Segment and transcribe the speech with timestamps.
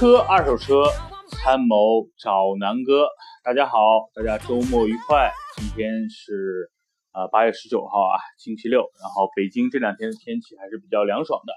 [0.00, 0.84] 车、二手车，
[1.28, 3.06] 参谋找南哥。
[3.44, 3.76] 大家好，
[4.14, 5.30] 大家周末愉快。
[5.58, 6.70] 今天是
[7.12, 8.90] 啊八月十九号啊，星期六。
[8.98, 11.52] 然后北京这两天的天气还是比较凉爽的。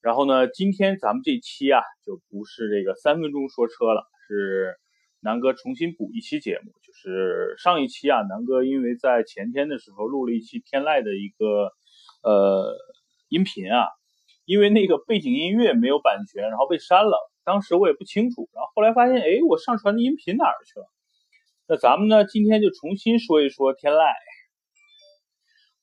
[0.00, 4.74] 然后呢，今天咱们这期啊，就不是这个三分钟说车了，是
[5.20, 6.72] 南哥重新补一期节目。
[6.84, 11.70] 就是上一期啊，南哥因为在前天的时候录了一期天籁的一个
[12.28, 12.74] 呃
[13.28, 13.86] 音频啊。
[14.46, 17.30] 因为那个背景音乐没有版权，然后被删了。
[17.44, 20.86] 当时我也不清楚，然后后来发现，哎，我上传的音频哪儿去了？
[21.66, 24.04] 那咱们呢，今天就重新说一说天籁。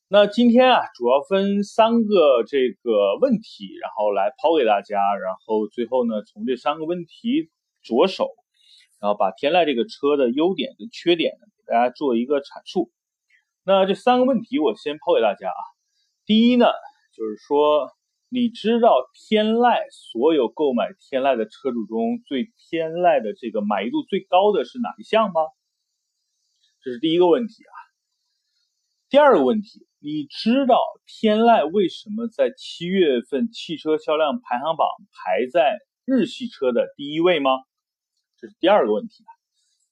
[0.08, 7.50] 那今天啊，主要分三个这个问题，然后来抛给大家，然后最后呢，从这三个问题
[7.84, 8.30] 着手，
[9.02, 12.90] 然后把天籁这个车的优点跟缺点呢，给大家做一个阐述。
[13.64, 15.62] 那这三个问题我先抛给大家啊。
[16.26, 16.68] 第一呢，
[17.14, 17.92] 就是说。
[18.32, 25.42] 你知道天籁所有购买天籁的车主中，最天籁的这个满意度最高的是哪一项吗？
[26.84, 27.74] 这是第一个问题啊。
[29.10, 37.50] 第二个问题，你知道天籁为什么在七月份汽车销量排行榜排在日系车的第一位吗？
[38.38, 39.32] 这是第二个问题啊。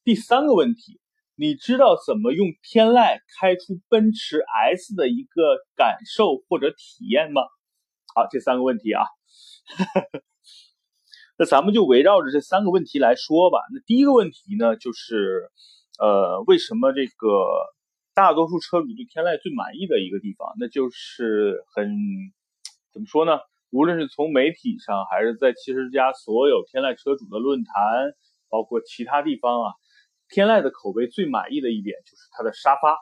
[0.04, 1.02] 第三个问题，
[1.36, 7.42] 你知道怎么用天籁开出奔驰 S 的一个感受或者体验吗？
[8.18, 9.04] 好，这三个问题啊，
[11.38, 13.60] 那咱们就围绕着这三个问题来说吧。
[13.72, 15.52] 那第一个问题呢，就是
[16.00, 17.46] 呃，为什么这个
[18.16, 21.96] 大多数车主对天籁最满意的一个地方，那就是很
[22.92, 23.38] 怎么说呢？
[23.70, 28.16] 无论是从媒体上，还是在汽车之家所有天籁车主的论坛，
[28.50, 29.74] 包括其他地方啊，
[30.28, 32.98] 天籁的口碑最满意的一点就是它的沙发。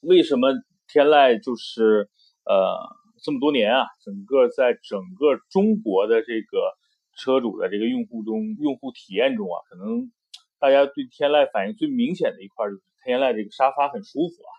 [0.00, 0.52] 为什么
[0.86, 2.10] 天籁就是
[2.44, 3.00] 呃？
[3.22, 6.74] 这么多年啊，整个在整个中国的这个
[7.16, 10.10] 车主的这个用户中，用户体验中啊，可能
[10.58, 14.52] 大家对天籁反应最明显的一块就是天籁这个沙发很舒服啊。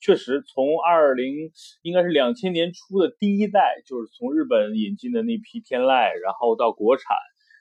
[0.00, 1.50] 确实，从二零
[1.82, 7.14] 应该是两千年初的第一代，就是从日本引进的那批天籁，然后到国产，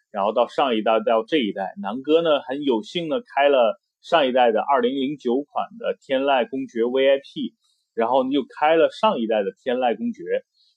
[0.09, 7.58] 然后到上一代到这一代，南哥呢很有幸的开了上一代的二零零九款的天籁公爵 VIP。
[7.99, 10.23] 然后又开了上一代的天籁公爵，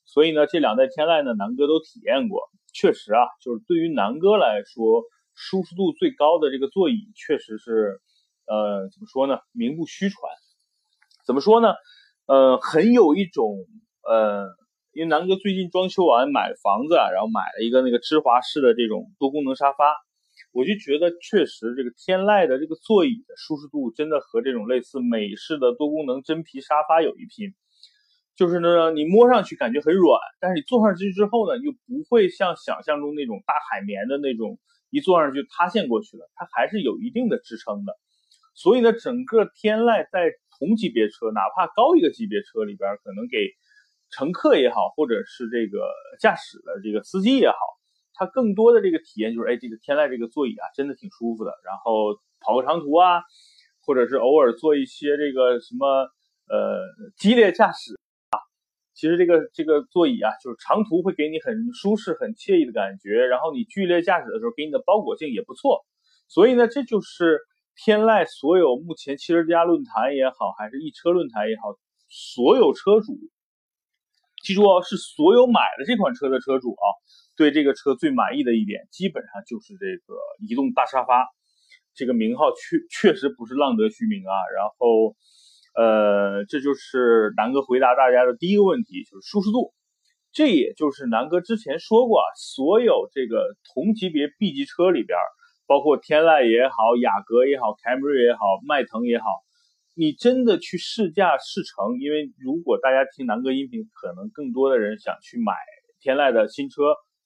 [0.04, 2.50] 所以呢，这两代天籁呢，南哥都体验过。
[2.74, 5.04] 确实啊，就是对于南哥来说，
[5.36, 8.00] 舒适度最高的这个座椅，确实是，
[8.46, 9.38] 呃，怎么说呢？
[9.52, 10.18] 名不虚传。
[11.24, 11.74] 怎么说呢？
[12.26, 13.54] 呃，很有一种，
[14.02, 14.48] 呃，
[14.92, 19.94] 因为南哥最近装修完买房子，然后买了一个那个芝华士的这种多功能沙发。
[20.52, 27.54] 我就觉得，确实这个天籁的这个座椅的舒适度，真的和这种类似美式的多功能真皮沙发有一拼。
[28.36, 34.58] 就是呢，你摸上去感觉很软，但是你坐上去之后呢，又不会像想象中那种大海绵的那种，
[34.90, 37.92] 一坐上去塌陷过去了，它还是有一定的支撑的。
[38.54, 43.52] 所以呢，整个天籁在同级别车，哪怕高一个级别车里边，可能给
[44.10, 45.88] 乘客也好，或者是这个
[46.20, 47.56] 驾驶的这个司机也好。
[48.14, 51.52] 它更多的这个体验就是，哎，这个天籁这个座椅啊，真的挺舒服的。
[51.64, 53.22] 然后跑个长途啊，
[53.86, 55.86] 或者是偶尔做一些这个什么
[56.48, 56.82] 呃
[57.16, 57.94] 激烈驾驶
[58.30, 58.36] 啊，
[58.94, 63.26] 其实这个这个座椅啊，就是长途会给你很舒适、很惬意的感觉。
[63.26, 65.84] 然后你剧烈驾驶的时候，给你的包裹性也不错。
[66.28, 67.40] 所以呢，这就是
[67.74, 71.74] 天籁所有目前汽车之家论坛也好，还是易车论坛也好，
[72.08, 73.18] 所有车主，
[74.44, 76.84] 记住哦，是所有买了这款车的车主啊。
[77.36, 80.14] 对这个车最满意的一点，基本上就是这个
[80.46, 81.26] 移动大沙发，
[81.94, 84.34] 这个名号确确实不是浪得虚名啊。
[84.54, 85.16] 然后，
[85.74, 89.72] 呃，这就是南哥回答大家的第一个问题，就是舒适度。
[90.32, 95.18] 这也就是南哥之前说过啊，所有这个同级别 B 级车里边，
[95.66, 99.24] 包括天籁也好，雅阁也好，凯美瑞也好，迈腾也好，
[99.94, 105.52] 你真的去试驾试乘，因为如果大家听南哥音频，可能更多的人想去买
[106.00, 106.82] 天籁的新车。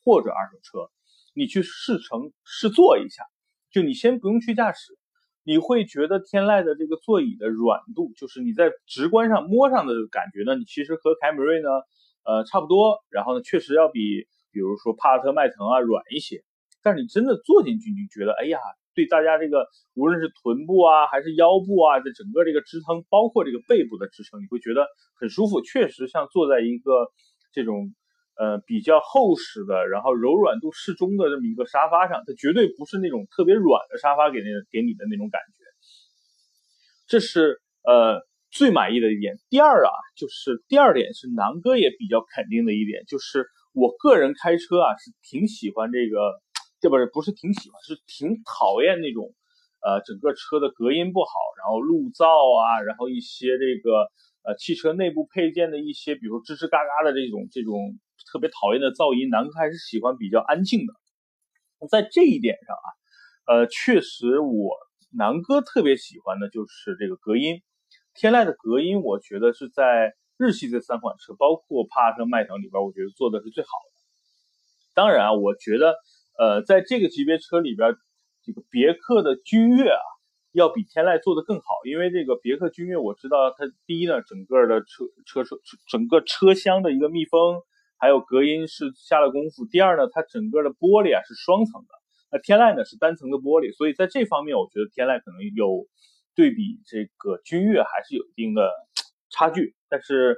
[0.06, 0.88] 或者二手车，
[1.34, 3.24] 你去试乘试坐一下，
[3.72, 4.96] 就你先不用去驾驶，
[5.42, 11.68] 你会觉得天籁的这个座椅的软度，就是你在直观上摸上的感觉呢，你其实和凯美瑞呢，
[12.24, 16.44] 呃差不多，然后呢确实要比比如说帕萨特、迈腾啊软一些，
[16.84, 18.60] 但是你真的坐进去，你觉得哎呀，
[18.94, 24.86] 对大家这个无论是臀部啊还是腰部啊这整个这个支撑，包括这个背部的支撑，你会觉得
[25.18, 27.10] 很舒服，确实像坐在一个
[27.50, 27.92] 这种。
[28.38, 35.64] 呃，比较厚实的，然后柔软度适中的这么一个沙发上，它绝对不是那种特别软的沙发给那给你的那种感觉。
[37.06, 39.36] 这是呃最满意的一点。
[39.48, 46.18] 第二啊，就是第二点是南哥也比较肯定的一点，就是我个人开车啊是挺喜欢这个
[46.80, 49.32] 这不是不是挺喜欢，是挺讨厌那种，
[49.80, 52.26] 呃，整个车的隔音不好，然后路噪
[52.58, 54.10] 啊，然后一些这个
[54.44, 57.98] 呃汽车内部配件的一些，比如吱吱嘎嘎的这种这种
[58.30, 59.28] 特别讨厌的噪音。
[59.30, 60.94] 南哥还是喜欢比较安静的，
[61.88, 62.88] 在这一点上啊，
[63.46, 64.76] 呃，确实我
[65.12, 67.62] 南哥特别喜欢的就是这个隔音。
[68.14, 74.00] 天籁的隔音，我觉得是在日系这三款车，包括帕萨特、迈腾里边，我觉得做的是最好的。
[74.94, 75.96] 当然啊，我觉得。
[76.38, 77.96] 呃，在这个级别车里边，
[78.44, 80.04] 这个别克的君越啊，
[80.52, 81.64] 要比天籁做的更好。
[81.88, 85.56] 因为这个别克君越，我知道它第一呢，整个的车车车
[85.88, 87.62] 整个车厢的一个密封
[87.98, 89.66] 还有隔音是下了功夫。
[89.66, 91.88] 第二呢，它整个的玻璃啊是双层的，
[92.32, 95.86] 那天籁呢是单层的玻璃，所以在这方面，我觉得天籁可能有
[96.34, 98.70] 对比这个君越还是有一定的
[99.30, 100.36] 差距，但是。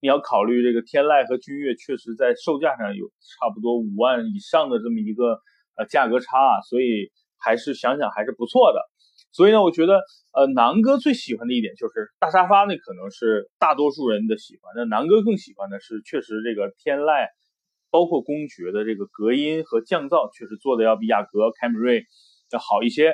[0.00, 5.40] 你要考虑这个天籁和君越，确实在售价上有差不多五万以上的这么一个
[5.80, 7.08] 呃价格差啊，所以
[7.38, 8.84] 还是想想还是不错的。
[9.34, 10.00] 所以呢，我觉得
[10.32, 14.72] 呃南哥最喜欢的一点就是大沙发，那可能是大多数人的喜欢。
[14.76, 17.28] 那南哥更喜欢的是，确实这个天籁，
[17.90, 22.04] 包括公爵的这个隔音和降噪，确实做的要比雅阁、凯美瑞
[22.50, 23.12] 要好一些。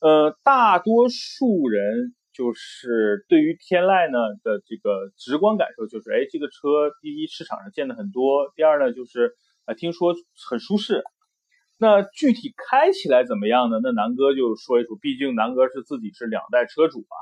[0.00, 2.14] 呃，大多数人。
[2.32, 9.34] 就是对于天籁呢的这个直观感受，就是哎，这个车第一市场上见的很多，第二呢就是
[9.66, 10.14] 啊听说
[10.48, 11.02] 很舒适。
[11.80, 13.80] 那具体开起来怎么样呢？
[13.82, 17.16] 那南哥就说一说，毕竟南哥是自己是两代车主啊。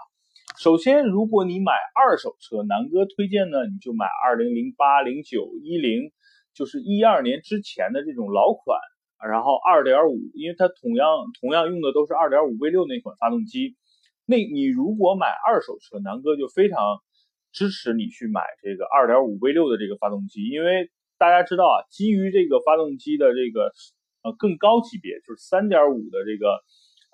[0.59, 6.11] 首先，如果你买二手车，南哥推荐呢，你就买二零零八、零九、一零，
[6.55, 8.81] 就是一二年之前的这种老款，
[9.31, 11.07] 然后二点五，因为它同样
[11.41, 13.77] 同样用的都是二点五 V 六那款发动机。
[14.27, 16.99] 那你如果买二手车，南哥就非常
[17.53, 23.71] 支持你去买这个2.5 V6 的这个发动机，因为大家知道啊，基于这个发动机的这个
[24.23, 26.59] 呃更高级别，就是3.5的这个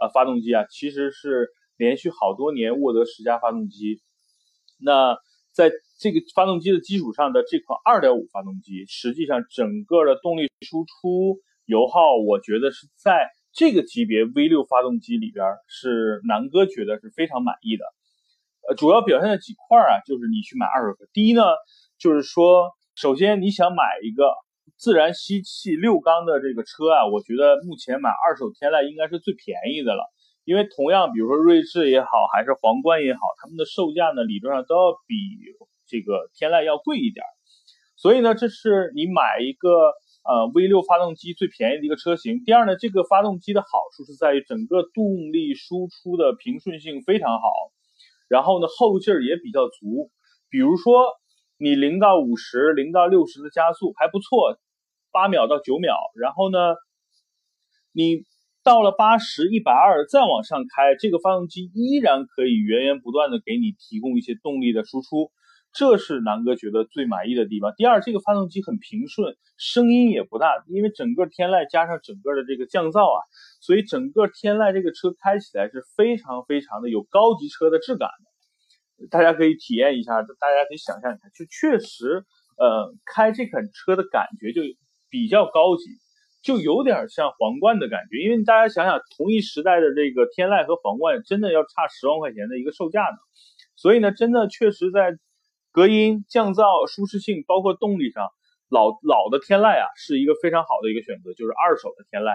[0.00, 4.00] 呃发动机啊，其实是连续好多年沃德十佳发动机。
[4.78, 5.16] 那
[5.52, 13.28] 在这个发动机的基础上的这款2.5发动机，实际上整个的动力输出、油耗，我觉得是在。
[13.56, 17.84] 这个级别 V6 发动机里边是南哥觉得是非常满意的，
[18.68, 21.42] 呃，主要表现的几块啊，就是你去买二手车，第一呢，
[21.96, 24.24] 就是说，首先你想买一个
[24.84, 30.04] 自然吸气六缸的这个车啊，我觉得目前买二手天籁应该是最便宜的了，
[30.44, 35.16] 因为同样，比如说锐志也好，还是皇冠也好，他们的售价呢，理论上都要比
[35.88, 37.24] 这个天籁要贵一点，
[37.96, 39.70] 所以呢，这是你买一个。
[40.26, 42.42] 呃，V6 发动机最便宜的一个车型。
[42.46, 45.04] 第二呢，这个发动机的好处是在于整个动
[45.36, 47.44] 力输出的平顺性非常好，
[48.26, 50.10] 然后呢后劲儿也比较足。
[50.48, 51.12] 比如说
[51.58, 54.56] 你零到五十、零到六十的加速还不错，
[55.14, 55.94] 八秒到九秒。
[56.20, 56.58] 然后呢，
[57.92, 58.24] 你
[58.64, 65.30] 到了八十一百二再往上开，这个发动机依然可以源源不断的给你提供一些动力的输出。
[65.76, 67.74] 这是南哥觉得最满意的地方。
[67.76, 73.18] 第二，这个发动机很平顺，声音也不大，因为整个天籁加上整个的这个降噪啊，
[73.60, 79.08] 所以整个天籁这个车开起来是非常非常的有高级车的质感的。
[79.10, 82.24] 大家可以体验一下，大家可以想象一下，就确实，
[82.56, 84.62] 呃，开这款车的感觉就
[85.14, 85.84] 比较高级，
[86.42, 88.18] 就有点像皇冠的感觉。
[88.18, 93.18] 因为大家想想，同一时代的这个天籁和皇冠，真的要差十万块钱的一个售价呢。
[93.76, 95.14] 所以呢，真的确实在。
[95.74, 98.28] 隔音、降噪、舒适性，包括动力上，
[98.70, 102.30] 老老的天籁啊，是一个非常好的一个选择，就是二手的天籁。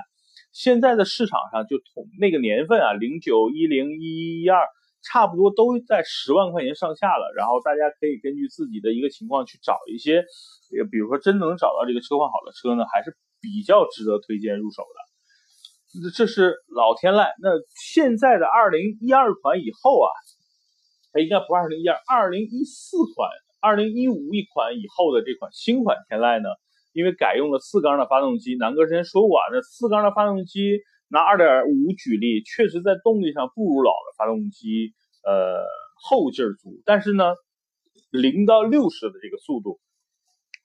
[0.51, 4.67] 现在的市场上，就同那个年份啊，零九、一零、一一、一二，
[5.01, 7.33] 差不多都在十万块钱上下了。
[7.35, 10.25] 然后大家可以根据自己的一个情况去找一些，
[10.91, 16.11] 比如说真能找到这个车况好的车呢，还是比较值得推荐入手的。
[16.11, 17.27] 这是老天籁。
[17.41, 17.49] 那
[17.91, 20.09] 现在的二零一二款以后啊。
[21.11, 23.27] 它应该不是二零一二，二零一四款、
[23.59, 26.49] 二零一五一款以后的这款新款天籁呢，
[26.93, 28.55] 因为改用了四缸的发动机。
[28.57, 30.77] 南哥之前说过啊，那四缸的发动机
[31.09, 36.81] 拿二点五举例，确实在动力上不如老的发动机，呃，后劲儿足。
[36.85, 37.35] 但是呢，
[38.11, 39.79] 零到六十的这个速度，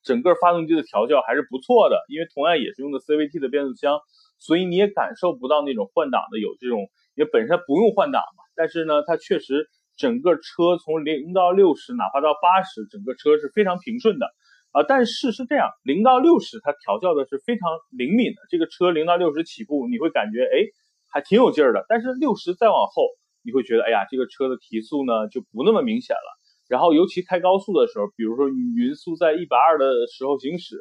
[0.03, 2.05] 整个发动机的调教还是不错的。
[2.09, 3.99] 因为同样也是用的 CVT 的变速箱，
[4.39, 8.45] 所以你也感受不到那种换挡的有这种，因为本身不用换挡嘛。
[8.55, 9.69] 但是呢，它确实。
[9.97, 14.27] 整个车从零到六十，哪怕到八十，整个车是非常平顺的
[14.75, 14.83] 啊。
[14.83, 18.43] 但是是这样，零到六十它调教的是非常灵敏的。
[18.50, 20.69] 这个车零到六十起步，你会感觉哎
[21.11, 21.87] 还挺有劲儿的。
[21.88, 23.09] 但是六十再往后，
[23.43, 26.28] 你会觉得哎呀，这个车的提速呢就不那么明显了。
[26.69, 30.81] 然后尤其开高速的时候，比如说匀速在一百二的时候行驶，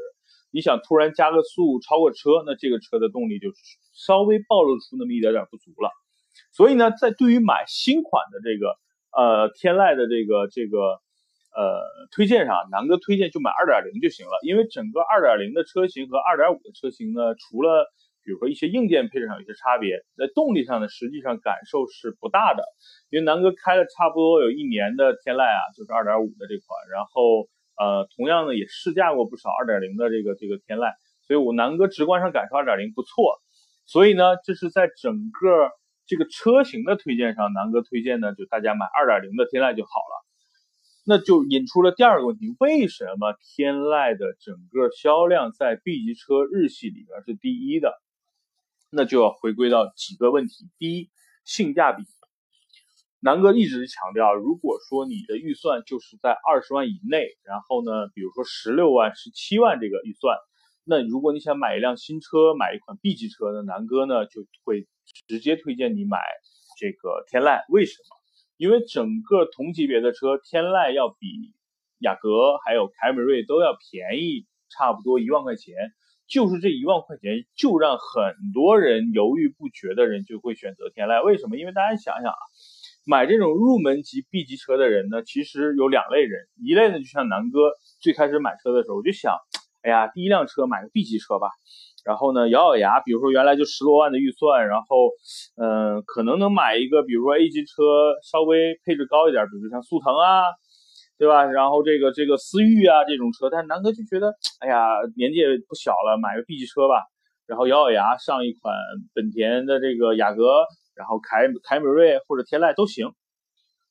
[0.52, 3.50] 你想突然加个速超过车，那这个车的动力就
[3.94, 5.92] 稍微暴露出那么一点点不足了。
[6.52, 8.74] 所以呢，在对于买新款的这个
[9.12, 11.03] 呃天籁的这个这个
[11.56, 11.82] 呃
[12.12, 17.86] 推荐上，南哥推荐就买2.0就行了，因为整个2.0的车型和2.5的车型呢，除了
[18.24, 22.64] 比如说一些硬件配置上有些差别，在动力上呢，实际上感受是不大的。
[23.10, 27.48] 因为南哥开了差不多有一年的天籁啊，就是2.5的这款，然后。
[27.76, 30.94] 呃，同样呢，也试驾过不少2.0的这个这个天籁，
[31.26, 33.42] 所以我南哥直观上感受2.0不错，
[33.88, 35.72] 所以呢，这是在整个
[36.06, 40.14] 这个车型的推荐上，南哥推荐呢，就大家买2.0的天籁就好了。
[41.06, 47.94] 那就引出了第二个问题，为什么天籁的整个销量在 B 级车日系里边是第一的？
[48.90, 51.10] 那就要回归到几个问题，第一，
[51.44, 52.04] 性价比。
[53.20, 60.38] 南哥一直强调，如果说你的预算就是在二十万以内，然后呢，比如说十六万、十七万这个预算，
[60.84, 64.88] 那如果你想买一辆新车，买一款 B 级车，呢南哥呢就会
[65.28, 66.20] 直接推荐你买
[66.78, 67.64] 这个天籁。
[67.70, 68.23] 为什么？
[68.64, 71.28] 因为整个同级别的车，天籁要比
[72.00, 75.76] 雅阁还有凯美瑞都要便宜，差不多一万块钱。
[76.30, 81.26] 就是这一万块钱，就让很多人犹豫不决的人就会选择天籁。
[81.26, 81.58] 为什么？
[81.58, 82.40] 因为大家想想啊。
[83.06, 89.36] 买这种入门级 B 级车的人呢，其实有两类人，一类呢就像南哥最开始买车的时候，我就想，
[89.82, 91.50] 哎呀，第一辆车买个 B 级车吧，
[92.04, 95.10] 然后呢咬咬牙，比如说原来就十多万的预算，然后，
[95.56, 100.44] 嗯，可能能买一个，比如说 A 级车稍微配置高一点，比如像速腾啊，
[101.18, 101.46] 对吧？
[101.46, 107.04] 然后这个这个思域啊这种车，但是南哥就觉得，哎呀，年纪也不小了，买个 B 级车吧，
[107.48, 108.74] 然后咬咬牙上一款
[109.14, 110.66] 本田的这个雅阁。
[110.96, 113.10] 然后凯凯美瑞或者天籁都行，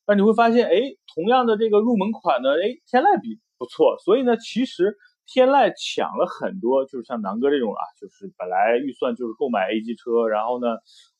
[0.06, 10.66] 但你会发现，哎，同样的这个入门款呢，哎，天籁比不错，所以呢，其实天籁抢了很多，就是像南哥这种啊，就是本来预算就是购买 A 级车，然后呢，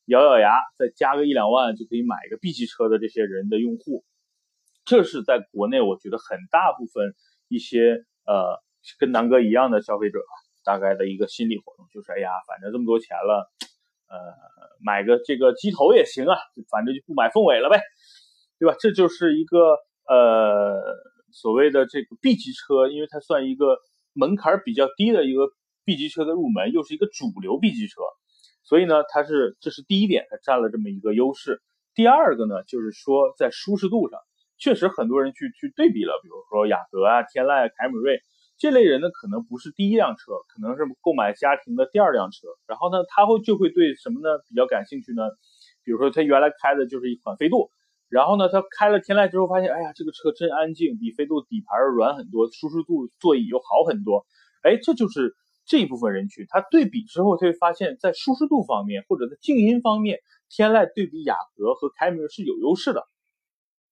[0.05, 4.03] 咬咬牙再加个一两万就可以买一个 B 级车的这些人的用户，
[4.85, 7.13] 这是在国内我觉得很大部分
[7.47, 8.59] 一些呃
[8.99, 10.19] 跟南哥一样的消费者
[10.63, 13.51] 大概的一个心理活动，就是哎呀，反正这么多钱了。
[14.09, 14.19] 呃，
[14.85, 16.37] 买个这个机头也行啊，
[16.69, 17.81] 反正就不买凤尾了呗，
[18.59, 18.75] 对吧？
[18.79, 20.79] 这就是一个呃
[21.31, 23.79] 所谓的这个 B 级车，因为它算一个
[24.13, 25.49] 门槛比较低的一个
[25.85, 28.01] B 级车的入门，又是一个主流 B 级车，
[28.63, 31.61] 所以呢，它是这是第一点，它占了这么一个优势。
[31.95, 34.19] 第二个呢，就是说在舒适度上，
[34.57, 38.19] 确实很多人去去对比了，比如说雅阁啊、天籁、凯美瑞。
[38.55, 42.47] 这类人呢，可能不是第一辆车，可能是购买家庭的第二辆车。
[42.67, 45.23] 然后呢，他会就会对什么呢比较感兴趣呢？
[45.83, 47.71] 比如说他原来开的就是一款飞度，
[48.13, 54.27] 然后呢，他开了天籁之后发现，哎呀，这个车真安静，比飞度底盘软很多，舒适度座椅又好很多。
[54.61, 55.33] 哎，这就是
[55.65, 56.45] 这一部分人群。
[56.47, 63.01] 他对比之后，他会发现，在舒适度方面或者在静音方面，天籁对比雅阁和凯美瑞是有优势的。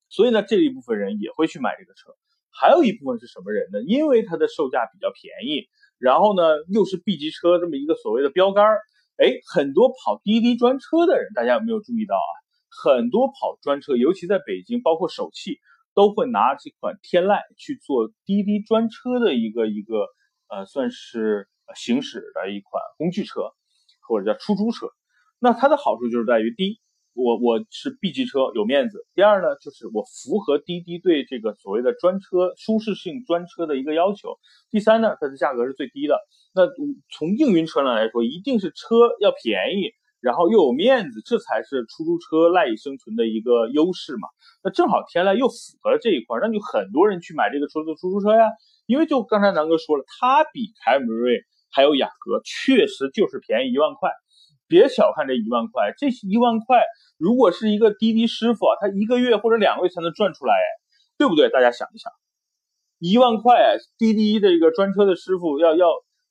[0.08, 2.14] 所以呢，这一部分人也会去买这个车。
[2.54, 3.82] 还有一部分是什么人呢？
[3.88, 5.66] 因为它的售价比较便宜，
[5.98, 8.82] 然后呢又是 B 级车这么一个所谓的标杆儿，
[9.18, 12.34] 哎，很多跑滴滴专车的人，大家有没有注意到啊？
[12.72, 15.60] 很多跑专车，尤其在北京，包括首汽，
[15.94, 20.08] 都会拿这款天籁去做滴滴专车的一个一个
[20.48, 23.52] 呃，算是行驶的一款工具车，
[24.08, 24.88] 或者叫出租车。
[25.40, 26.80] 那它的好处就是在于第一。
[27.14, 29.06] 我我是 B 级车有面子。
[29.14, 34.40] 第二呢，就是我符合滴滴对这个所谓的专车舒适性专车的一个要求。
[34.70, 36.18] 第三呢，它的价格是最低的。
[36.56, 36.68] 那
[37.12, 44.30] 从应云车辆来说，一定是车要便宜，然后又有面子，这才是出租车赖以生存的一个优势嘛。
[44.64, 48.46] 那正好天籁又符合了这一块，那就很多人去买这个出租出租车呀。
[48.86, 54.12] 因为就刚才南哥说了，它比凯美瑞还有雅阁确实就是便宜一万块。
[54.68, 56.84] 别小看这一万块，这一万块
[57.18, 60.56] 如果是一个滴滴师傅啊，他一个月或者两个月才能赚出来，
[61.18, 61.50] 对不对？
[61.50, 62.10] 大家想一想，
[62.98, 65.88] 一万块，滴滴这个专车的师傅要要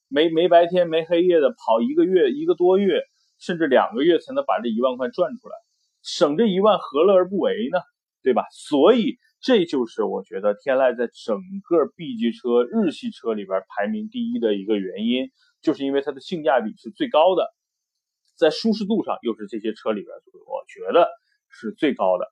[0.09, 3.03] 没没白天没黑夜的跑一个月一个多月，
[3.41, 5.57] 甚至两个月才能把这一万块赚出来，
[6.03, 7.81] 省这一万何乐而不为呢？
[8.23, 8.45] 对吧？
[8.53, 15.31] 所以这就是我觉得天籁在整个 B 级车日系车里边排名第一的一个原因，
[15.63, 17.51] 就是因为它的性价比是最高的。
[18.37, 20.09] 在舒适度上，又是这些车里边，
[20.47, 21.09] 我觉得
[21.49, 22.27] 是最高的，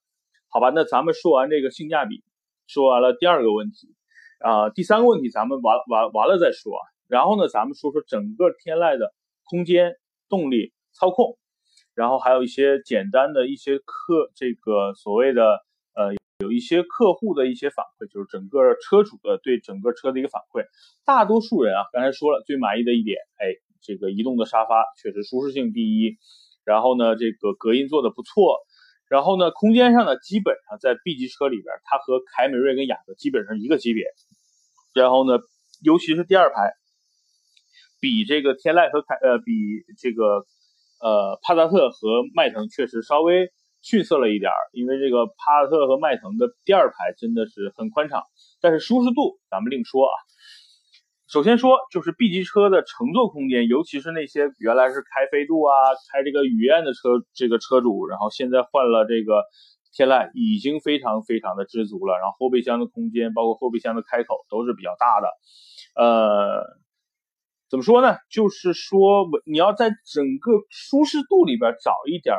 [0.49, 0.71] 好吧？
[0.75, 2.23] 那咱们说完这个性价比，
[2.67, 3.95] 说完了第二个问题，
[4.41, 6.79] 啊，第三个问题咱们完完完了再说。
[7.09, 9.13] 然后呢，咱们说说整个天籁的
[9.45, 9.97] 空间、
[10.29, 11.39] 动力、操控，
[11.95, 15.61] 然后还有一些简单的一些客，这个所谓的
[15.95, 20.67] 呃，有一一些客户的一些反馈，就是整个车主的对整个车的一个反馈。
[21.07, 26.19] 大多数人啊，刚才说了最满意的一点，哎，这个移动的沙发确实舒适性第一，
[26.65, 28.59] 然后呢，这个隔音做的不错，
[29.09, 34.05] 然后呢，空间上呢，基本上在 B 级车里边，它和凯美瑞跟雅阁基本上一个级别。
[34.95, 35.39] 然后呢，
[35.81, 36.73] 尤其是第二排，
[38.01, 39.53] 比这个天籁和凯呃，比
[39.97, 40.45] 这个
[41.01, 43.53] 呃帕萨特和迈腾确实稍微。
[43.81, 48.25] 逊色了一点儿，因为这个帕萨特和迈腾的第二排真的是很宽敞，
[48.61, 50.11] 但是舒适度咱们另说啊。
[51.29, 55.73] 首先说就是 B 级车的乘坐空间，尤其是那些原来是开飞度啊、
[56.11, 59.45] 开这个雨燕的车，这个车主，然后现在换了这个
[59.95, 62.19] 天籁，已经非常非常的知足了。
[62.19, 65.29] 然后后备箱的空间，包括后备箱的开口都是比较大的。
[65.95, 66.67] 呃，
[67.71, 68.17] 怎么说呢？
[68.31, 72.35] 就是说你要在整个舒适度里边找一点。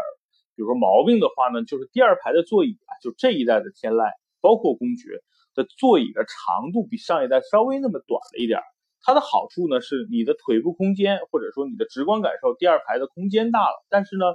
[0.56, 5.22] 比如说毛病的话呢，就是第二排的座椅啊，就这一代的天籁，包括公爵
[5.56, 8.60] 的座椅的长度比上一代稍微那么短了一点。
[9.02, 14.26] 它的好处呢是你的腿部空间或者说你的直观感受，第二排的空间大了，但是呢，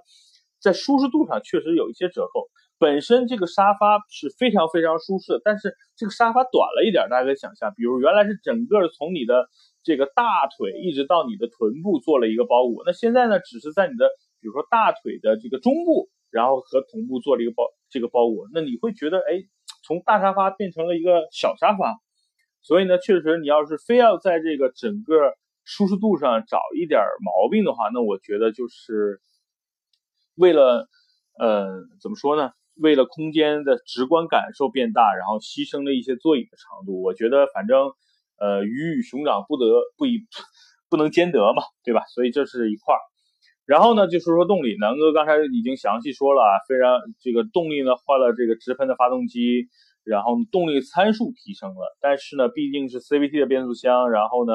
[0.61, 2.49] 在舒适度上确实有一些折扣。
[2.79, 9.47] 本身这个沙发是非常非常舒适的，但是这个沙发短了一点，大家可以想象，比如原来是整个从你的
[9.85, 14.09] 这个大腿一直到你的臀部做了一个包裹，那现在呢，只是在你的
[14.41, 16.11] 比如说大腿的这个中部。
[16.35, 19.39] 然后和臀部做了一个包这个包裹，那你会觉得哎，
[19.85, 21.95] 从大沙发变成了一个小沙发，
[22.61, 25.15] 所以呢，确实你要是非要在这个整个
[25.63, 29.21] 舒适度上找一点毛病的话，那我觉得就是
[30.35, 30.89] 为了
[31.39, 32.51] 呃怎么说呢？
[32.75, 37.93] 为了空间的直观感受变大，然后牺牲了一些座椅的长度，我觉得反正
[38.39, 39.65] 呃鱼与熊掌不得
[39.97, 40.21] 不一
[40.91, 42.03] 不能兼得嘛，对吧？
[42.15, 43.01] 所以这是一块儿。
[43.67, 49.69] 然后呢，就是说动力，南哥刚才已经详细说了啊，非常这个动力呢换了这个直喷的发动机，
[50.05, 54.53] 然后动力参数提升了，但是呢毕竟是 CVT 的变速箱，然后呢，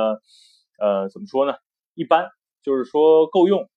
[0.79, 1.55] 呃怎么说呢，
[1.95, 2.29] 一般
[2.61, 3.67] 就是说够用，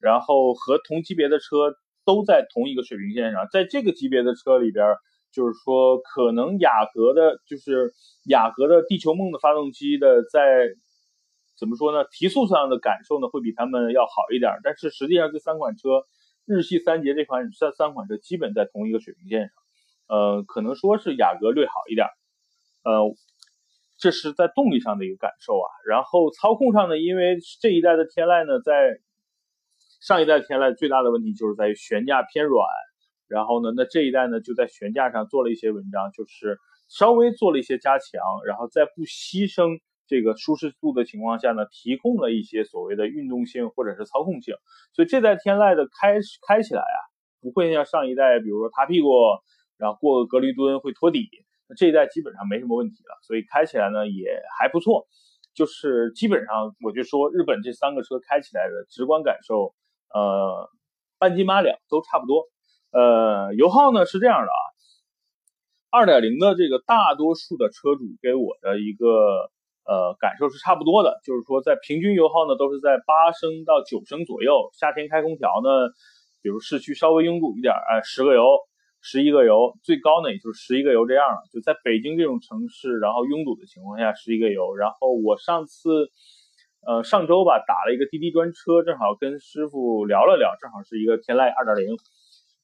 [0.00, 1.72] 然后和同级别的车
[2.04, 4.84] 都在同一个水平线上，在这个级别的车里边，
[5.32, 7.92] 就是说可能雅阁的，就是
[8.24, 10.40] 雅阁的地球梦的发动机的在。
[11.58, 12.08] 怎么说呢？
[12.10, 14.50] 提速上的感受呢，会比他们要好一点。
[14.64, 16.06] 但是实际上，这三款车，
[16.46, 19.50] 日系三杰这款三三款车基本在同一个水平线上。
[20.08, 22.06] 呃，可能说是雅阁略好一点。
[22.82, 23.14] 呃，
[23.98, 25.68] 这是在动力上的一个感受啊。
[25.86, 28.98] 然后操控上呢，因为这一代的天籁呢，在
[30.00, 32.64] 上一代天籁最大的问题就是在于悬架偏软。
[33.30, 36.58] 然后呢，那这一代呢，就在悬架上做了一些文章，就是
[36.90, 39.80] 稍微做了一些加强，然后在不牺牲。
[40.10, 44.56] 这个舒适度的情况下呢，提供了一些所谓的运动性或者是操控性，
[44.92, 46.98] 所以这代天籁的开开起来啊，
[47.40, 49.08] 不会像上一代，比如说塌屁股，
[49.78, 51.28] 然后过个隔离墩会托底，
[51.68, 55.06] 那这一代基本上没什么问题了，所以开起来呢也还不错，
[55.54, 59.76] 就是基本上我就说日本这三个车开起来的直观感受，
[60.12, 60.68] 呃，
[61.20, 62.48] 半斤八两都差不多，
[62.92, 64.62] 呃，油耗呢是这样的啊，
[65.90, 69.50] 二点零的这个大多数的车主给我的一个。
[69.82, 74.70] 呃，感受是差不多的，就是说在平均油耗呢，都是在八升到九升左右。
[74.72, 75.90] 夏天开空调呢，
[76.42, 78.44] 比如市区稍微拥堵一点，哎，十个油、
[79.00, 81.42] 十一个油，最高呢也就是十一个油这样了。
[81.50, 84.76] 就在北京这种城市，然后拥堵的情况下，十一个油。
[84.76, 86.12] 然后我上次，
[86.86, 91.96] 呃，上周吧，打了一个滴滴专车，正好跟师傅聊了聊，正好是一个天籁二点零。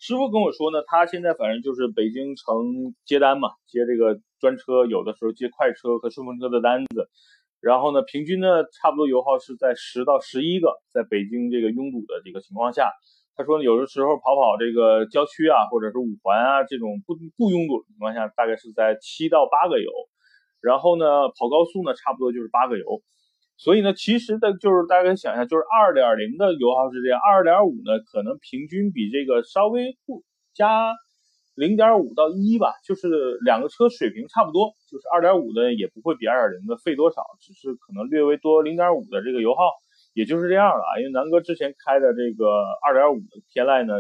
[0.07, 7.11] 师傅跟我说呢，他现在反正就是北京城接单嘛，接这个专车，有的时候接快车和顺风车的单子，
[7.61, 12.89] 然后呢，平均呢差不多油耗是在十到十一个，在北京这个拥堵的这个情况下，
[13.35, 19.91] 他说有的时候跑跑这个郊区啊，或者是五环啊这种不不拥堵的情况下，大概是在七到八个油，
[20.63, 23.03] 然后呢跑高速呢差不多就是八个油。
[23.57, 30.23] 所以呢，其实的就是大家可以想一下，就是二点零的油耗是这样，二点五呢可能平均比这个稍微不
[30.55, 30.93] 加
[31.55, 39.63] 零点五到一吧，就是两个车水平差不多，就是二点五的也不会比二点零的费多少，只是可能略微多零点五的这个油耗，
[40.13, 41.01] 也就是这样了啊。
[41.01, 42.45] 因为南哥之前开的这个
[42.85, 43.95] 二点五的天籁呢，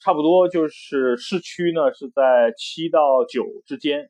[0.00, 4.08] 差不多就是市区呢是在七到九之间。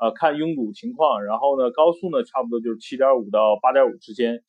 [0.00, 4.40] 啊，看拥堵情况，然后呢，高速呢，差不多就是七点五到八点五之间，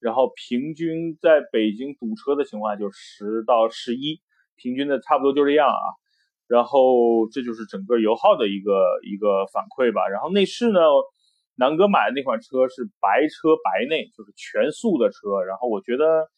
[0.00, 4.22] 然后平均在北京堵车的情况就十到十一，
[4.56, 5.84] 平均的差不多就这样啊。
[6.46, 8.72] 然后这就是整个油耗的一个
[9.04, 10.08] 一个反馈吧。
[10.08, 10.80] 然后内饰呢，
[11.56, 15.44] 南哥买的那款车是白车白内，就是全素的车。
[15.46, 16.28] 然后我觉得，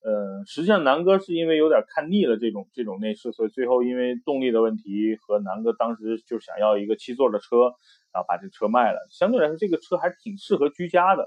[0.00, 7.74] 呃，实际上南哥是因为有点看腻了这种这种内饰，所以最后因为动力的问题和南哥当时就想要一个七座的车，
[8.12, 8.98] 然后把这车卖了。
[9.10, 11.24] 相对来说，这个车还是挺适合居家的，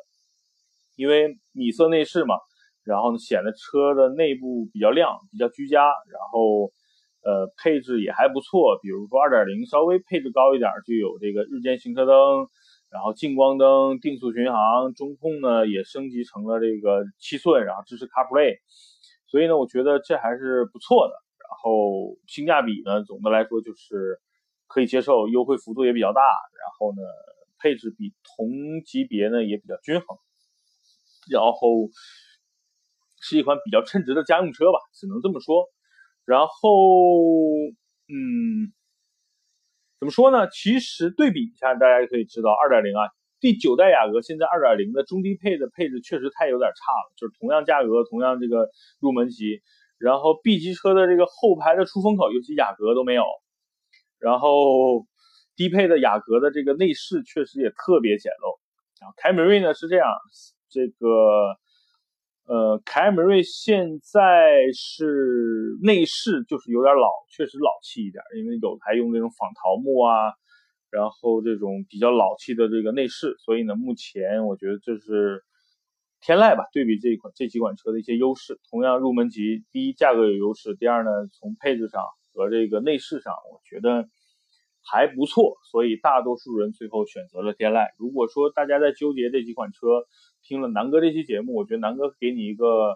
[0.96, 2.36] 因为米色内饰嘛，
[2.86, 6.72] 然后呢显得车的内部比较亮，比较居家，然后
[7.24, 12.48] 呃配置也还不错，比如说2.0稍微配置高一点，就有这个日间行车灯。
[12.92, 18.58] 然后近光灯、定速巡航、中控呢也升级成了这个七寸，然后支持 CarPlay，
[19.28, 21.14] 所以呢，我觉得这还是不错的。
[21.40, 24.20] 然后性价比呢，总的来说就是
[24.68, 26.22] 可以接受，优惠幅度也比较大。
[26.22, 27.02] 然后呢，
[27.60, 30.18] 配置比同级别呢也比较均衡。
[31.30, 31.88] 然后
[33.22, 35.66] 是一款比较称职的家用车吧，只能这么说。
[36.26, 36.50] 然后，
[38.10, 38.41] 嗯。
[40.12, 40.48] 说呢？
[40.50, 48.70] 其实对比一下，大家可以知道，二点零啊，第九代雅阁现在二点零的中低配的配置确实太有点差了，就是同样价格，同样这个
[49.00, 49.62] 入门级，
[49.98, 53.24] 然后 B 级车的这个后排的出风口，尤其雅阁都没有，
[54.20, 55.08] 然后
[55.56, 58.60] 低配的雅阁的这个内饰确实也特别简陋。
[59.00, 60.08] 然后凯美瑞呢是这样，
[60.70, 61.58] 这个。
[62.52, 70.34] 呃，凯美瑞现在是内饰就是有点老，确实老气一点，因为有还用这种仿桃木啊，
[70.90, 75.46] 然后这种比较老气的这个内饰，所以呢，目前我觉得这是
[76.20, 78.60] 天籁吧，对比这一款这几款车的一些优势。
[78.70, 84.10] 同样入门级，第一价格有优势，第二呢，从配置上和这个内饰上，我觉得
[84.84, 87.88] 还不错，所以大多数人最后选择了天籁。
[87.98, 90.04] 如果说大家在纠结这几款车，
[90.44, 92.96] 听了南哥这期节目，我觉得南哥给你一个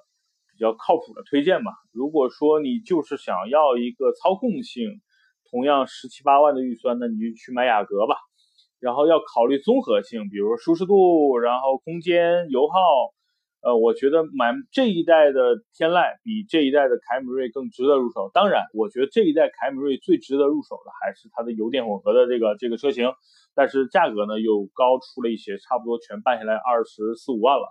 [0.51, 1.71] 比较靠谱的推荐吧。
[1.91, 5.01] 如果说你就是想要一个操控性，
[5.49, 8.15] 同样十七八万的预算，那你就去买雅阁吧。
[8.79, 12.75] 然后要考虑综合性，比如舒适度，然后空间、油耗。
[13.65, 18.29] 呃，我觉得买这一代的天籁比这一代的凯美瑞更值得入手。
[18.31, 23.09] 当然，我觉得这一代凯美瑞最值得入手的还是它的油电混合的这个这个车型。
[23.55, 27.65] 但是价格呢又高出了一些，差不多全办下来二十四五万了。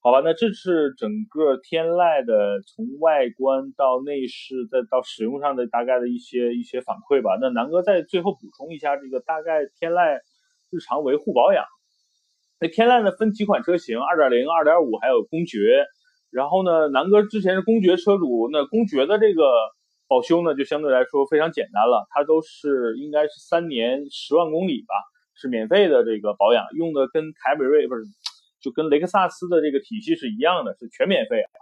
[0.00, 7.36] 好吧，那这是整个天籁的从外观到内饰再到使用上的大概的一些一些反馈吧。
[7.38, 10.16] 那南哥在最后补充一下这个大概天籁
[10.70, 11.62] 日常维护保养。
[12.60, 15.86] 那天籁呢分几款车型，二点零、二点五还有公爵。
[16.30, 19.42] 然后呢，南哥之前是公爵车主，那公爵的这个。
[20.10, 24.94] 保修呢，就相对来说非常简单了，它都是应该是三年十万公里吧，
[25.34, 28.04] 是免费的这个保养，用的跟凯美瑞不是，
[28.58, 31.52] 就跟雷克萨斯的这个体系是一样的，是全免费啊，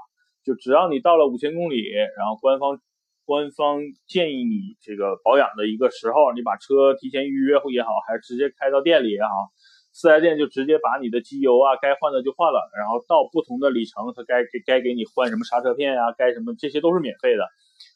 [0.44, 2.78] 就只要你到了五千公里，然后官方
[3.24, 9.50] 官方建议你这个保养的一个时候，你把车提前预约也好，还是直接开到店里也好，
[9.96, 17.48] 四 S 店就直接把你的机油啊该换的就换了，然后到不同的里程，它该给该给你换什么刹车片啊，该什么这些都是免费的。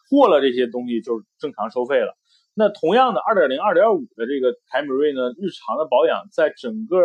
[0.08, 2.16] 过了这些东西就是正常收费了。
[2.54, 6.96] 那同样的，二点零、二点五的这个凯美瑞呢，日常的保养在整个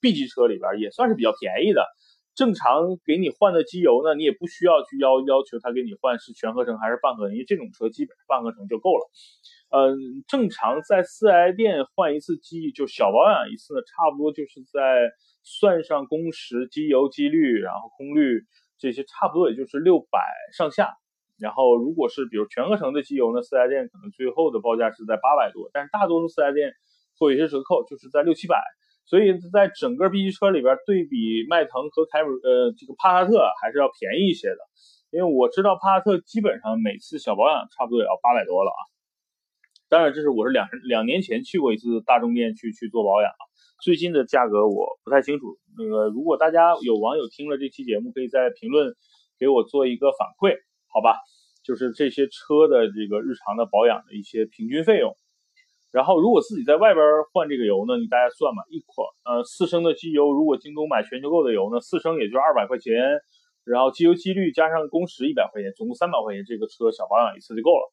[0.00, 1.86] B 级车里边也算是比较便宜的。
[2.34, 9.06] 正常给你换的机油呢，你也不需要去要要求他给你换是全合成还是半合成，因为这种车基本半合成就够了。
[9.70, 15.10] 嗯，正常在四 S 店换一次机，就小保养一次呢，差不多就是在
[15.42, 18.40] 算上工时、机油、机滤，然后空滤
[18.78, 20.20] 这些，差不多也就是六百
[20.56, 20.94] 上下。
[21.38, 26.72] 然后，如果是比如全合成的机油呢，四 S 店可能最后的报价是在八百多，但是大多数四 S 店
[27.18, 28.56] 会有一些折扣，就是在六七百。
[29.04, 34.58] 所以在整个 B 级车里边，对比迈腾和凯美呃这个帕萨特还是要便宜一些的。
[35.10, 38.80] 因为我知道帕萨特基本上每次小保养差不多也要八百多了啊。
[39.88, 43.42] 当然，这是我是两两年前去过一次大众店去去做保养啊，
[43.82, 45.58] 最近的价格我不太清楚。
[45.76, 48.94] 那个如果大家有网友听了这期节目，可以在评论
[49.38, 50.56] 给我做一个反馈。
[50.90, 51.16] 好吧，
[51.62, 55.14] 就是这些车的这个日常的保养的一些平均费用。
[55.92, 62.96] 然后，如果自己在外边换这个油呢，你大家算嘛，一款呃四升的机油，如果京东买全球购的油呢，四升也就二百块钱，
[63.64, 67.84] 然后机油机滤加上工时一百块钱，总共三百块钱，这个车小保养一次就够了，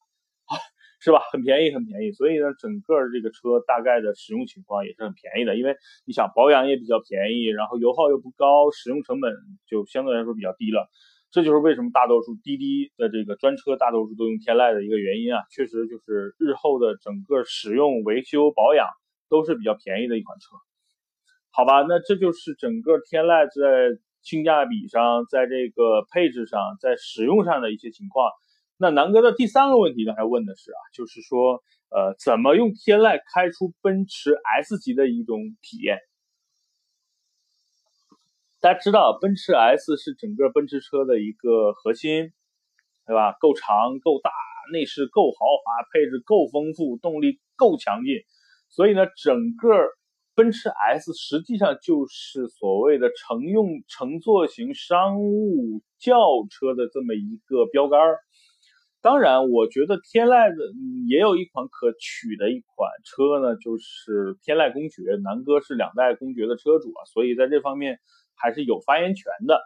[1.05, 1.21] 是吧？
[1.31, 2.11] 很便宜，很便宜。
[2.11, 9.31] 所以呢，整个这个车大概的使用情况也是很便宜的，因为你想保养也比较便宜，然后油耗又不高，使用成本
[9.69, 10.89] 就相对来说比较低了。
[11.29, 18.87] 这就是为什么大多数滴滴的这个专车大多数都用天籁的一个原因啊，确实就是日后的整个使用、维修、保养
[19.29, 20.57] 都是比较便宜的一款车，
[21.51, 21.85] 好吧？
[21.87, 28.31] 那这就是整个天籁在性价比上，在这个配置上，在使用上的一些情况。
[28.77, 35.99] 那南哥的第三个问题刚才问的是啊，就是说呃，怎么用天籁开出奔驰 S 级的一种体验？
[38.59, 42.33] 大家知道，奔驰 S 是整个奔驰车的一个核心，
[43.05, 43.37] 对吧？
[43.39, 44.31] 够长、够大，
[44.73, 48.25] 内饰够豪华，配置够丰富，动力够强劲，
[48.69, 49.69] 所以呢，整个
[50.33, 56.17] 奔驰 S 实际上就是所谓的乘用乘坐型商务轿
[56.49, 58.19] 车的这么一个标杆儿。
[59.05, 60.65] 当然，我觉得天籁的
[61.07, 65.03] 也有一款可取的一款车呢，就是天籁公爵。
[65.21, 67.99] 南哥是两代公爵的车主啊，所以在这方面
[68.33, 69.61] 还是有发言权的。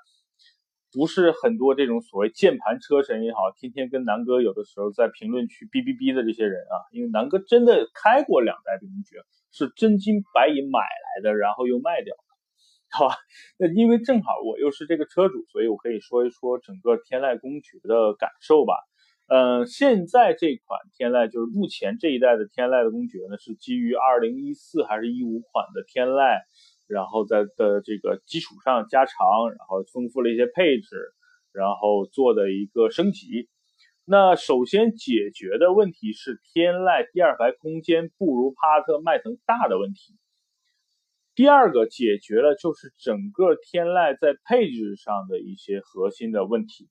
[0.91, 9.23] 不是很多这种所谓键盘车神也好，天天跟南哥有的时候在评论区哔哔哔的这些人啊，因为南哥真的开过两代公爵，
[9.53, 12.21] 是真金白银买来的，然后又卖掉的，
[12.91, 13.15] 好吧？
[13.57, 18.75] 那因为正好我又是这个车主，所以我可以说一说整个天籁公爵的感受吧。
[19.31, 26.39] 嗯，现在这款天籁就是目前这一代的天籁的公爵呢，是基于二零一四还是一五款的天籁，
[26.87, 31.13] 然后在的这个基础上加长，然后丰富了一些配置，
[31.53, 33.47] 然后做的一个升级。
[34.03, 40.17] 那首先解决的问题是天籁第二排空间不如帕萨特、迈腾大的问题。
[41.35, 46.89] 第二个解决了就是整个天籁在配置上的一些核心的问题。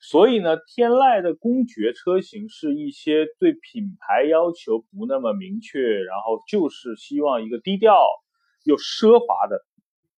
[0.00, 7.96] 所以呢，天籁的公爵车型是一些对品牌要求不那么明确，然后就是希望一个低调
[8.64, 9.60] 又奢华的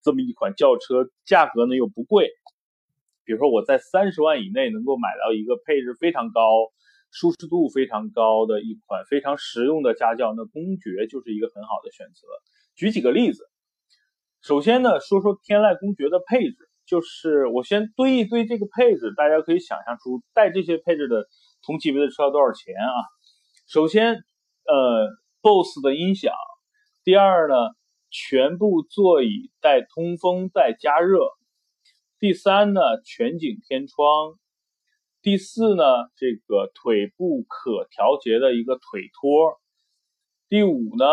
[0.02, 2.28] 这么一款轿车，价格呢又不贵。
[3.24, 6.42] 比如说我在三十万以内能够买到一个配置非常高、
[7.10, 12.28] 舒适度非常高的一款非常实用的家轿，那公爵就是一个很好的选择。
[12.74, 13.44] 举几个例子，
[14.42, 16.69] 首先呢，说说天籁公爵的配置。
[16.90, 21.28] 就是我先堆一堆这个配置，大家可以想象出带这些配置的
[21.62, 22.90] 同级别的车要多少钱啊？
[23.68, 24.14] 首先，
[24.64, 25.08] 呃
[25.40, 26.32] ，BOSS 的音响；
[27.04, 27.54] 第二呢，
[28.10, 31.20] 全部座椅带通风带加热；
[32.18, 34.34] 第三呢，全景天窗；
[35.22, 35.84] 第四呢，
[36.16, 39.60] 这个腿部可调节的一个腿托；
[40.48, 41.04] 第五呢，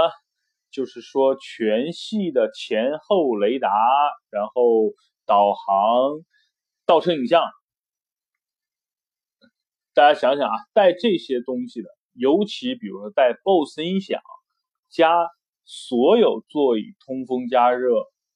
[0.71, 3.69] 就是说全系的前后雷达，
[4.31, 4.95] 然后。
[5.27, 6.23] 导航、
[6.85, 7.43] 倒车影像，
[9.93, 14.21] 大家想想啊，带这些东西的，尤其比如说带 BOSS 音响
[14.89, 15.27] 加
[15.65, 17.89] 所有座椅通风加热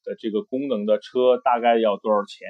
[0.03, 2.45] 的这个功能的车，大概要多少钱？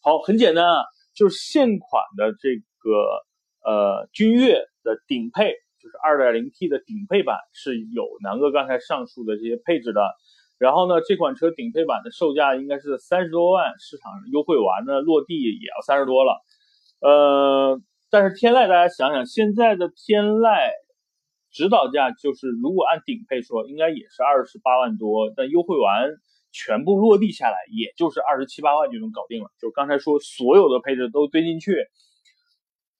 [0.00, 10.00] 好，很简单啊，就是现款的这个呃君越的顶配，就是 2.0T 的顶配版是有南哥刚才上述的这些配置的。
[10.60, 16.38] 然后呢，这款车顶配版的售价应该是三十多万，市场优惠完呢，落地也要三十多了。
[17.00, 20.68] 呃，但是天籁，大家想想，现在的天籁
[21.50, 26.10] 指导价就是，如果按顶配说，应该也是二十八万多，但优惠完
[26.52, 29.48] 全部落地下来，也就是二十七八万就能搞定了。
[29.58, 31.74] 就刚才说所有的配置都堆进去，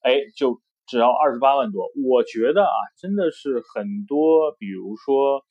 [0.01, 1.90] 哎，就只要二十八万多。
[2.09, 5.44] 我觉得啊，真的是很多，比如说。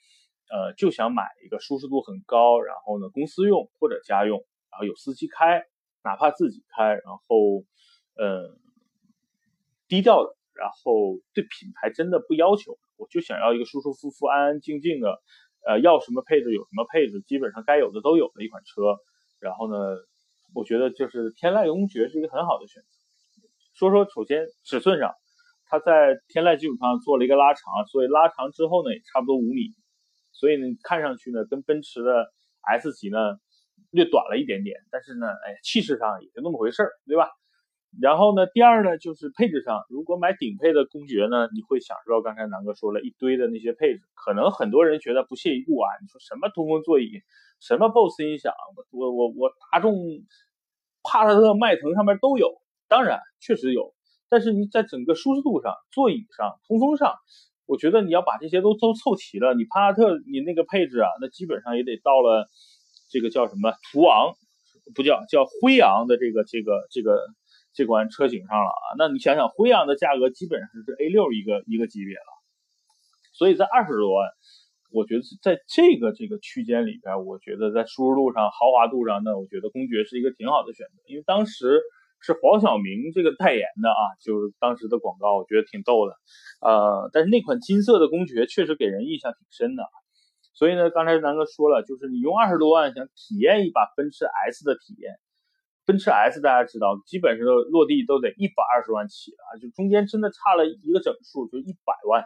[0.50, 4.40] 呃，就想买一个舒适度很高，然后呢，公司用或者家用，
[4.72, 5.64] 然后有司机开，
[6.04, 7.64] 哪怕自己开，然后，
[8.18, 8.58] 呃，
[9.88, 15.22] 低调的，然后对品牌真的不要求，我就想要一个舒舒服服、安安静静的，
[15.68, 18.98] 呃，要什么配置有什么配置，基本上该有的都有的一款车。
[19.40, 19.78] 然后呢，
[20.56, 22.90] 我觉得就是天籁公爵是一个很好的选择。
[23.74, 25.14] 说说首先尺寸上，
[25.68, 29.76] 它在天籁基础上做了一个拉长，所以拉长之后呢，也差不多五米。
[30.40, 33.18] 所以呢，看上去呢，跟奔驰的 S 级呢
[33.92, 37.28] 略短了一点点，但是呢，哎，气势上也就那么回事儿，对吧？
[38.00, 45.90] 然后呢，第二呢，就是配置上，如果买顶配的公爵呢，你会享受到刚才南哥说了一堆的那些配置，可能很多人觉得不屑一顾啊。
[46.00, 47.22] 你说什么通风座椅，
[47.60, 48.54] 什么 BOSS 音响，
[48.92, 49.96] 我我我大众、
[51.04, 53.96] 帕萨特、迈腾上面都有，当然确实有，
[54.30, 57.16] 但是你在整个舒适度上、座椅上、通风上。
[57.70, 62.50] 我觉得你要把这些都都凑齐了，你帕萨特你那个配置啊，那基本上也得到了
[63.12, 64.34] 这个叫什么途昂，
[64.96, 67.22] 不叫叫辉昂的这个这个这个
[67.76, 68.98] 这款车型上了啊。
[68.98, 72.32] 那你想想，辉昂的价格基本上是 A 六一个一个级别了，
[73.34, 74.28] 所以在二十多万，
[74.92, 81.80] 我觉得在这个这个区间里边，我觉得在舒适度上、豪华度上，那我觉得公爵是一个挺好的选择，因为当时。
[82.22, 86.16] 是黄晓明这个代言的啊，就是当时的广告，我觉得挺逗的，
[86.60, 89.84] 呃，但是那款金色的公爵确实给人印象挺深的，
[90.54, 95.16] 所以呢，刚才南哥说了，就是你用二十多万想体验一把奔驰 S 的体验，
[95.86, 102.26] 奔驰 S 大家知道，基本上落地都得一百二十万起啊，就中间真的差了一个整数，就一百万，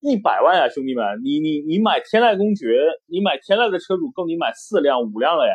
[0.00, 2.66] 一百万呀，兄弟们，你你你买天籁公爵，
[3.06, 5.54] 你买天籁的车主够你买四辆五辆了呀。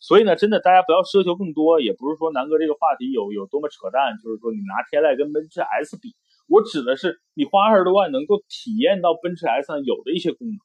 [0.00, 6.14] 所以呢，真的大家不要奢求更多，也不是说南哥这个话题有有多么扯淡，就是说你拿天籁跟奔驰 S 比，
[6.46, 10.56] 我指的是你花二十多万能够体验到奔驰 S 上有的一些功能，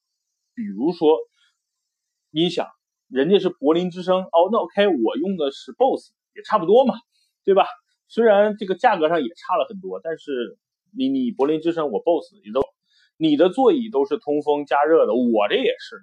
[0.53, 1.17] 比如说
[2.29, 2.67] 音响，
[3.09, 6.93] 人家是柏林之声，哦，那 OK，我用的是 BOSS，也差不多嘛，
[7.43, 7.65] 对吧？
[8.07, 10.59] 虽然这个价格上也差了很多，但是
[10.95, 12.61] 你你柏林之声，我 BOSS 你都，
[13.17, 15.97] 你的座椅都是通风加热的，我这也是。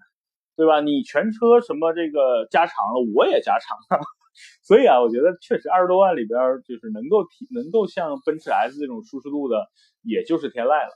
[0.60, 0.82] 对吧？
[0.82, 4.04] 你全车什么这个加长了，我也加长了，
[4.60, 9.56] 所以啊，我觉得确实二十多万里边就是能够提能够像奔驰 S 这种舒适度的，
[10.02, 10.92] 也就是天籁了，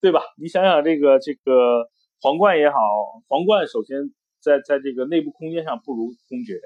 [0.00, 0.22] 对吧？
[0.40, 1.90] 你想想这个这个
[2.22, 2.78] 皇冠也好，
[3.28, 6.58] 皇冠首先在在这个内部空间上不如公爵，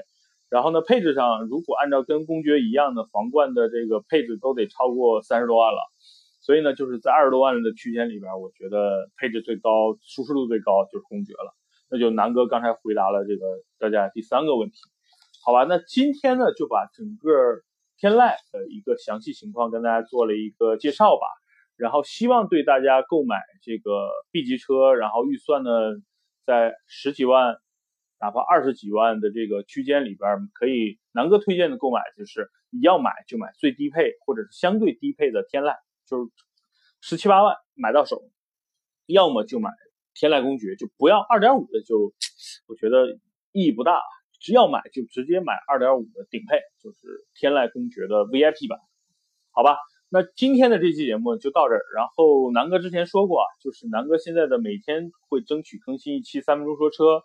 [0.50, 5.80] 然后呢配置上如果按照跟公爵一样的皇冠的这个配置都得超过三十多万了，
[6.42, 11.52] 所以呢就是在二十多万的区间里边，我觉得配置最高、舒适度最高就是公爵了。
[11.92, 13.44] 那就南哥刚才回答了这个
[13.78, 14.78] 大家第三个问题，
[15.44, 15.64] 好吧？
[15.64, 17.28] 那今天呢就把整个
[17.98, 21.26] 天籁的一个详细情况跟大家做了一个介绍吧，
[21.76, 25.70] 然后希望对大家购买这个 B 级车，然后预算呢
[26.46, 27.56] 在十几万，
[28.18, 35.76] 哪怕二十几万的这个区间里边，可以南哥推荐的购买就是你要买就买最低配或者是相对低配的天籁，
[36.06, 36.30] 就是
[37.02, 38.22] 十七八万买到手，
[39.04, 39.68] 要么就买。
[40.14, 42.12] 天籁公爵就不要二点五的，就
[42.66, 43.18] 我觉得
[43.52, 44.00] 意义不大。
[44.40, 46.98] 只要买就直接买二点五的顶配，就是
[47.34, 48.78] 天籁公爵的 VIP 版，
[49.52, 49.76] 好吧？
[50.08, 51.82] 那今天的这期节目就到这儿。
[51.94, 57.22] 然后南哥之前说过啊，就是南哥现在的每天会争取更新一期三分钟说车，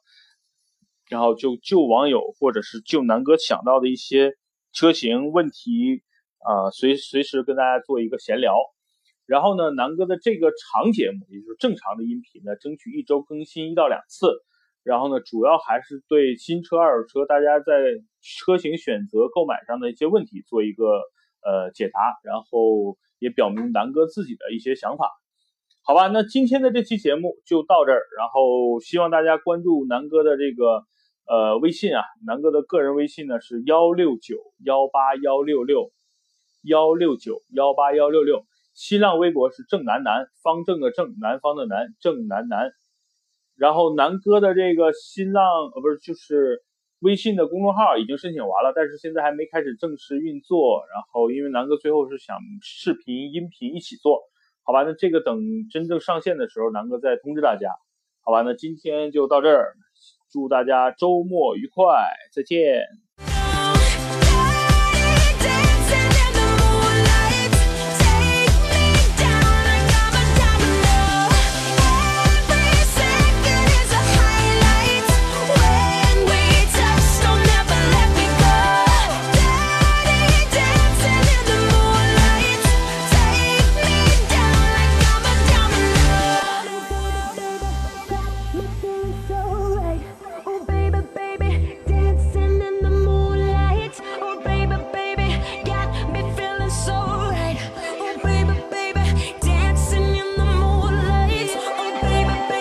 [1.09, 4.37] 然后就就网友或者是就南哥想到的一些
[4.71, 6.03] 车型问题
[6.37, 8.55] 啊，随随时跟大家做一个闲聊。
[9.27, 14.41] 然后呢，南哥的这个长节目，也就是正常的音频呢，争取一周更新一到两次。
[14.83, 17.73] 然后呢，主要还是对新车、二手车大家在
[18.21, 20.85] 车型选择、购买上的一些问题做一个
[21.43, 25.11] 呃解答，然后也表明南哥自己的一些想法，
[25.83, 26.07] 好吧？
[26.07, 30.85] 那今天的这期节目就到这儿，然后希望大家关注南哥的这个
[31.27, 35.91] 呃微信啊，南哥的个人微信呢是幺六九幺八幺六六
[36.63, 38.45] 幺六九幺八幺六六。
[38.77, 42.71] 新浪微博是正南南方正的正南方的南正南南，
[43.55, 46.63] 然后南哥的这个新浪呃不是就是
[46.99, 50.83] 微信的公众号已经申请完了，但是现在还没开始正式运作。
[50.93, 54.21] 然后因为南哥最后是想视频音频一起做，
[54.61, 54.83] 好吧？
[54.83, 57.71] 那这个等真正上线的时候，南哥再通知大家，
[58.21, 58.43] 好吧？
[58.43, 59.73] 那今天就到这儿，
[60.31, 62.83] 祝大家周末愉快，再见。